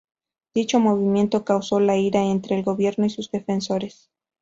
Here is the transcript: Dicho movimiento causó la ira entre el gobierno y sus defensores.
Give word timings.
Dicho 0.55 0.79
movimiento 0.79 1.45
causó 1.45 1.79
la 1.79 1.95
ira 1.95 2.23
entre 2.23 2.57
el 2.57 2.63
gobierno 2.63 3.05
y 3.05 3.11
sus 3.11 3.29
defensores. 3.29 4.09